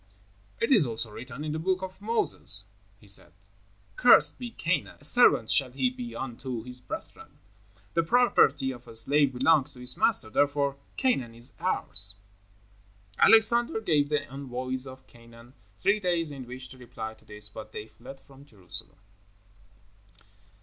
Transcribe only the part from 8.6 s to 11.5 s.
of a slave belongs to his master, therefore Canaan